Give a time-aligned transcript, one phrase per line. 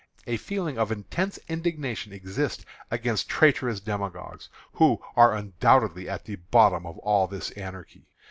[0.25, 6.87] A feeling of intense indignation exists against traitorous demagogues, who are undoubtedly at the bottom
[6.87, 8.07] of all this anarchy.